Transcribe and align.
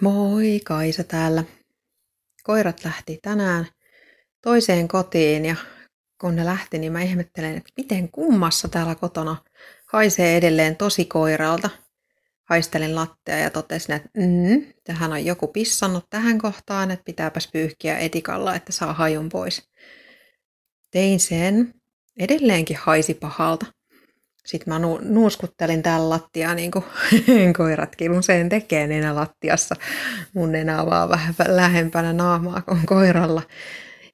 Moi, 0.00 0.60
Kaisa 0.64 1.04
täällä. 1.04 1.44
Koirat 2.42 2.84
lähti 2.84 3.18
tänään 3.22 3.66
toiseen 4.42 4.88
kotiin 4.88 5.44
ja 5.44 5.56
kun 6.20 6.36
ne 6.36 6.44
lähti, 6.44 6.78
niin 6.78 6.92
mä 6.92 7.02
ihmettelen, 7.02 7.56
että 7.56 7.72
miten 7.76 8.10
kummassa 8.10 8.68
täällä 8.68 8.94
kotona 8.94 9.36
haisee 9.86 10.36
edelleen 10.36 10.76
tosi 10.76 11.04
koiralta. 11.04 11.70
Haistelin 12.44 12.94
lattia 12.94 13.38
ja 13.38 13.50
totesin, 13.50 13.94
että 13.94 14.08
mm, 14.16 14.72
tähän 14.84 15.12
on 15.12 15.24
joku 15.24 15.48
pissannut 15.48 16.04
tähän 16.10 16.38
kohtaan, 16.38 16.90
että 16.90 17.04
pitääpäs 17.04 17.48
pyyhkiä 17.52 17.98
etikalla, 17.98 18.54
että 18.54 18.72
saa 18.72 18.92
hajun 18.92 19.28
pois. 19.28 19.70
Tein 20.90 21.20
sen. 21.20 21.74
Edelleenkin 22.18 22.76
haisi 22.80 23.14
pahalta. 23.14 23.66
Sitten 24.46 24.74
mä 24.74 24.78
nu- 24.78 25.00
nuuskuttelin 25.02 25.82
täällä 25.82 26.10
lattiaa, 26.10 26.54
niin 26.54 26.70
kuin 26.70 26.84
koiratkin 27.58 28.12
usein 28.12 28.48
tekee 28.48 28.86
nenä 28.86 29.14
lattiassa. 29.14 29.76
Mun 30.34 30.52
nenä 30.52 30.86
vaan 30.86 31.08
vähän 31.08 31.34
lähempänä 31.48 32.12
naamaa 32.12 32.62
kuin 32.62 32.86
koiralla. 32.86 33.42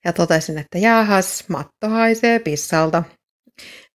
Ja 0.05 0.13
totesin, 0.13 0.59
että 0.59 0.79
jaahas, 0.79 1.45
matto 1.49 1.89
haisee 1.89 2.39
pissalta. 2.39 3.03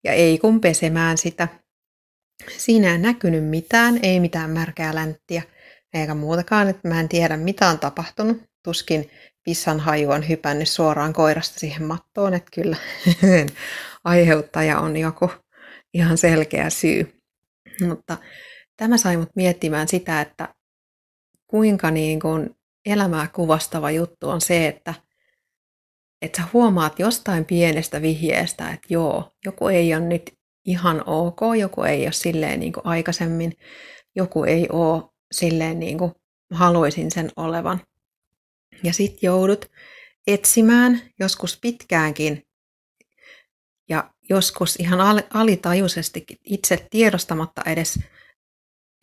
Ja 0.05 0.13
ei 0.13 0.39
kun 0.39 0.61
pesemään 0.61 1.19
sitä. 1.19 1.49
Siinä 2.57 2.93
ei 2.93 2.99
näkynyt 2.99 3.45
mitään, 3.45 4.01
ei 4.03 4.21
mitään 4.21 4.51
märkää 4.51 4.95
länttiä, 4.95 5.43
eikä 5.95 6.15
muutakaan, 6.15 6.69
että 6.69 6.89
mä 6.89 7.01
en 7.01 7.09
tiedä 7.09 7.37
mitä 7.37 7.69
on 7.69 7.79
tapahtunut. 7.79 8.43
Tuskin 8.65 9.11
pissan 9.45 9.81
haju 9.81 10.11
on 10.11 10.29
hypännyt 10.29 10.69
suoraan 10.69 11.13
koirasta 11.13 11.61
siihen 11.61 11.83
mattoon, 11.83 12.35
että 12.35 12.51
kyllä 12.55 12.77
aiheuttaja 14.05 14.79
on 14.79 14.97
joku 14.97 15.31
ihan 15.95 16.19
selkeä 16.19 16.71
syy. 16.71 17.21
Mutta 17.89 18.17
tämä 18.77 18.97
sai 18.97 19.17
mut 19.17 19.31
miettimään 19.37 19.89
sitä, 19.89 20.21
että 20.21 20.55
kuinka 21.47 21.91
niin 21.91 22.21
kuin 22.21 22.51
elämää 22.87 23.29
kuvastava 23.29 23.91
juttu 23.91 24.29
on 24.29 24.41
se, 24.41 24.67
että, 24.67 24.95
että 26.23 26.43
sä 26.43 26.49
huomaat 26.53 26.99
jostain 26.99 27.45
pienestä 27.45 28.03
vihjeestä, 28.03 28.71
että 28.71 28.87
joo, 28.91 29.33
joku 29.45 29.69
ei 29.69 29.95
ole 29.95 30.05
nyt 30.05 30.33
ihan 30.65 31.03
ok, 31.07 31.41
joku 31.59 31.83
ei 31.83 32.05
ole 32.05 32.13
silleen 32.13 32.61
niin 32.61 32.73
kuin 32.73 32.87
aikaisemmin, 32.87 33.53
joku 34.17 34.45
ei 34.45 34.69
ole 34.73 35.03
silleen 35.33 35.79
niin 35.79 35.99
kuin 35.99 36.13
haluaisin 36.51 37.11
sen 37.11 37.31
olevan. 37.37 37.81
Ja 38.83 38.93
sit 38.93 39.23
joudut 39.23 39.67
etsimään 40.27 41.03
joskus 41.21 41.59
pitkäänkin 41.61 42.43
joskus 44.29 44.77
ihan 44.77 45.25
alitajuisesti 45.35 46.25
itse 46.45 46.87
tiedostamatta 46.91 47.63
edes, 47.67 48.01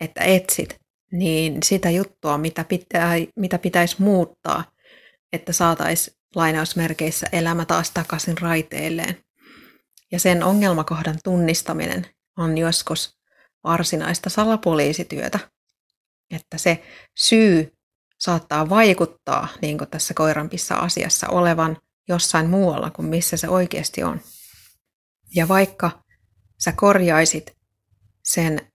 että 0.00 0.24
etsit, 0.24 0.76
niin 1.12 1.62
sitä 1.64 1.90
juttua, 1.90 2.38
mitä, 2.38 2.64
pitää, 2.64 3.12
mitä 3.36 3.58
pitäisi 3.58 4.02
muuttaa, 4.02 4.64
että 5.32 5.52
saataisiin 5.52 6.16
lainausmerkeissä 6.34 7.26
elämä 7.32 7.64
taas 7.64 7.90
takaisin 7.90 8.38
raiteilleen. 8.38 9.16
Ja 10.12 10.20
sen 10.20 10.44
ongelmakohdan 10.44 11.18
tunnistaminen 11.24 12.06
on 12.38 12.58
joskus 12.58 13.18
varsinaista 13.64 14.30
salapoliisityötä. 14.30 15.38
Että 16.30 16.58
se 16.58 16.82
syy 17.18 17.72
saattaa 18.18 18.68
vaikuttaa, 18.68 19.48
niin 19.62 19.78
kuin 19.78 19.90
tässä 19.90 20.14
koiranpissa 20.14 20.74
asiassa, 20.74 21.28
olevan 21.28 21.76
jossain 22.08 22.50
muualla 22.50 22.90
kuin 22.90 23.06
missä 23.06 23.36
se 23.36 23.48
oikeasti 23.48 24.02
on. 24.02 24.20
Ja 25.34 25.48
vaikka 25.48 26.02
sä 26.58 26.72
korjaisit 26.72 27.56
sen, 28.24 28.72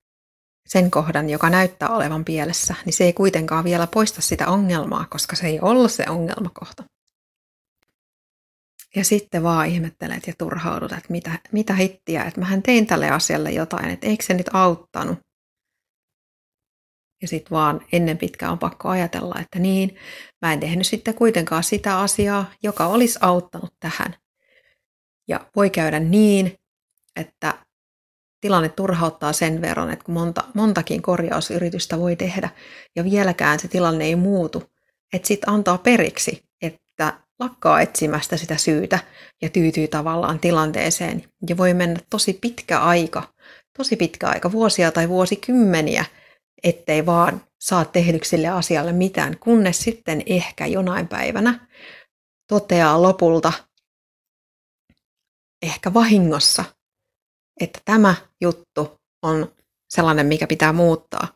sen 0.68 0.92
kohdan, 0.92 1.30
joka 1.30 1.50
näyttää 1.50 1.90
olevan 1.90 2.26
pielessä, 2.26 2.76
niin 2.86 2.94
se 2.94 3.04
ei 3.04 3.14
kuitenkaan 3.14 3.64
vielä 3.64 3.88
poista 3.88 4.22
sitä 4.22 4.48
ongelmaa, 4.48 5.06
koska 5.10 5.36
se 5.36 5.48
ei 5.48 5.60
ollut 5.60 5.92
se 5.92 6.06
ongelmakohta. 6.10 6.84
Ja 8.96 9.04
sitten 9.06 9.44
vaan 9.44 9.68
ihmettelet 9.68 10.28
ja 10.28 10.34
turhaudut, 10.38 10.92
että 10.92 11.08
mitä, 11.10 11.40
mitä 11.52 11.74
hittiä, 11.74 12.24
että 12.24 12.40
mähän 12.40 12.64
tein 12.64 12.88
tälle 12.88 13.10
asialle 13.10 13.52
jotain, 13.52 13.90
että 13.90 14.08
eikö 14.08 14.24
se 14.24 14.34
nyt 14.34 14.50
auttanut. 14.54 15.20
Ja 17.22 17.28
sitten 17.28 17.52
vaan 17.52 17.82
ennen 17.92 18.18
pitkään 18.18 18.52
on 18.52 18.60
pakko 18.60 18.90
ajatella, 18.90 19.40
että 19.40 19.60
niin, 19.60 19.96
mä 20.42 20.54
en 20.54 20.60
tehnyt 20.60 20.88
sitten 20.88 21.14
kuitenkaan 21.14 21.64
sitä 21.64 22.00
asiaa, 22.00 22.52
joka 22.64 22.88
olisi 22.88 23.20
auttanut 23.22 23.74
tähän. 23.80 24.16
Ja 25.28 25.46
voi 25.56 25.70
käydä 25.70 26.00
niin, 26.00 26.56
että 27.16 27.54
tilanne 28.42 28.70
turhauttaa 28.70 29.34
sen 29.34 29.62
verran, 29.62 29.92
että 29.92 30.06
kun 30.06 30.14
monta, 30.14 30.44
montakin 30.54 31.02
korjausyritystä 31.02 32.00
voi 32.00 32.16
tehdä 32.16 32.50
ja 32.96 33.04
vieläkään 33.04 33.60
se 33.60 33.68
tilanne 33.68 34.06
ei 34.06 34.16
muutu, 34.16 34.64
että 35.14 35.28
sitten 35.28 35.50
antaa 35.50 35.78
periksi, 35.78 36.44
että 36.62 37.14
lakkaa 37.40 37.82
etsimästä 37.82 38.38
sitä 38.38 38.58
syytä 38.58 39.00
ja 39.42 39.50
tyytyy 39.50 39.88
tavallaan 39.88 40.40
tilanteeseen. 40.40 41.24
Ja 41.50 41.58
voi 41.58 41.74
mennä 41.74 42.00
tosi 42.10 42.34
pitkä 42.42 42.80
aika, 42.80 43.24
tosi 43.78 43.96
pitkä 43.96 44.28
aika, 44.28 44.52
vuosia 44.52 44.92
tai 44.92 45.10
vuosikymmeniä, 45.10 46.06
ettei 46.64 47.06
vaan 47.06 47.42
saa 47.60 47.86
tehdyksi 47.86 48.30
sille 48.30 48.48
asialle 48.48 48.92
mitään, 48.92 49.40
kunnes 49.40 49.80
sitten 49.80 50.24
ehkä 50.26 50.66
jonain 50.66 51.08
päivänä 51.08 51.68
toteaa 52.48 53.02
lopulta, 53.02 53.54
ehkä 55.62 55.94
vahingossa, 55.94 56.66
että 57.60 57.80
tämä 57.86 58.16
juttu 58.42 58.98
on 59.24 59.56
sellainen, 59.90 60.26
mikä 60.26 60.48
pitää 60.48 60.74
muuttaa. 60.74 61.28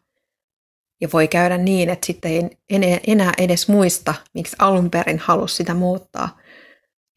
Ja 1.01 1.09
voi 1.13 1.27
käydä 1.27 1.57
niin, 1.57 1.89
että 1.89 2.05
sitten 2.05 2.31
ei 2.69 2.99
enää 3.07 3.31
edes 3.37 3.67
muista, 3.67 4.13
miksi 4.33 4.55
alun 4.59 4.91
perin 4.91 5.19
halusi 5.19 5.55
sitä 5.55 5.73
muuttaa. 5.73 6.39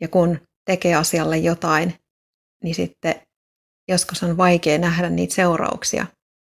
Ja 0.00 0.09
kun 0.09 0.41
tekee 0.66 0.94
asialle 0.94 1.38
jotain, 1.38 1.94
niin 2.62 2.75
sitten 2.75 3.15
joskus 3.88 4.22
on 4.22 4.36
vaikea 4.36 4.78
nähdä 4.78 5.10
niitä 5.10 5.34
seurauksia, 5.34 6.06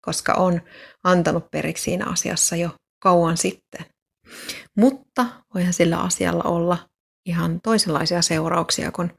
koska 0.04 0.34
on 0.34 0.60
antanut 1.04 1.50
periksi 1.50 1.82
siinä 1.82 2.06
asiassa 2.06 2.56
jo 2.56 2.70
kauan 3.03 3.36
sitten. 3.36 3.84
Mutta 4.76 5.26
voihan 5.54 5.72
sillä 5.72 6.00
asialla 6.00 6.44
olla 6.44 6.88
ihan 7.26 7.60
toisenlaisia 7.60 8.22
seurauksia 8.22 8.92
kuin 8.92 9.12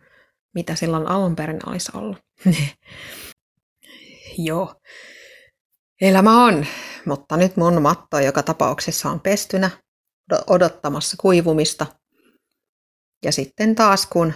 mitä 0.56 0.76
silloin 0.76 1.08
alun 1.08 1.36
perin 1.36 1.70
olisi 1.70 1.92
ollut. 1.96 2.18
Joo. 4.38 4.76
Elämä 6.02 6.46
on, 6.46 6.66
mutta 7.06 7.38
nyt 7.38 7.58
mun 7.58 7.82
matto 7.82 8.20
joka 8.20 8.44
tapauksessa 8.44 9.10
on 9.10 9.20
pestynä 9.20 9.70
odottamassa 10.48 11.18
kuivumista. 11.20 11.86
Ja 13.26 13.32
sitten 13.32 13.76
taas 13.76 14.06
kun 14.06 14.34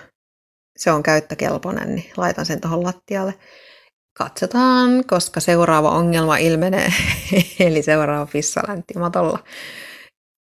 se 0.78 0.91
on 0.91 1.03
käyttökelpoinen, 1.03 1.96
niin 1.96 2.12
laitan 2.18 2.45
sen 2.45 2.62
tuohon 2.62 2.84
lattialle. 2.84 3.34
Katsotaan, 4.18 5.03
koska 5.07 5.40
seuraava 5.40 5.90
ongelma 5.90 6.38
ilmenee, 6.38 6.94
eli 7.59 7.84
seuraava 7.84 8.28
pissaläntti 8.34 8.94
matolla. 9.00 9.40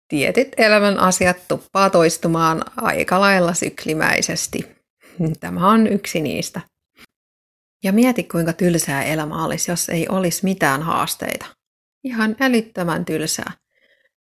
Tietyt 0.08 0.48
elämän 0.56 0.98
asiat 0.98 1.36
tuppaa 1.48 1.90
toistumaan 1.90 2.64
aika 2.76 3.20
lailla 3.20 3.54
syklimäisesti. 3.54 4.79
Tämä 5.40 5.70
on 5.70 5.86
yksi 5.86 6.20
niistä. 6.20 6.60
Ja 7.84 7.92
mieti, 7.92 8.22
kuinka 8.22 8.52
tylsää 8.52 9.04
elämä 9.04 9.44
olisi, 9.44 9.70
jos 9.70 9.88
ei 9.88 10.08
olisi 10.08 10.44
mitään 10.44 10.82
haasteita. 10.82 11.46
Ihan 12.04 12.36
älyttömän 12.40 13.04
tylsää. 13.04 13.52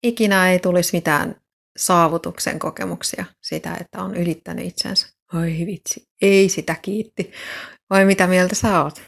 Ikinä 0.03 0.51
ei 0.51 0.59
tulisi 0.59 0.97
mitään 0.97 1.41
saavutuksen 1.77 2.59
kokemuksia 2.59 3.25
sitä, 3.43 3.77
että 3.81 4.03
on 4.03 4.17
ylittänyt 4.17 4.67
itsensä. 4.67 5.07
Oi 5.35 5.67
vitsi, 5.67 6.09
ei 6.23 6.49
sitä 6.49 6.77
kiitti. 6.83 7.33
Vai 7.91 8.05
mitä 8.05 8.27
mieltä 8.27 8.55
sä 8.55 8.83
oot? 8.83 9.03